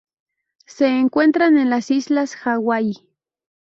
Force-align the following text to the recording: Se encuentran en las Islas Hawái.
Se 0.65 0.87
encuentran 0.87 1.59
en 1.59 1.69
las 1.69 1.91
Islas 1.91 2.35
Hawái. 2.35 3.07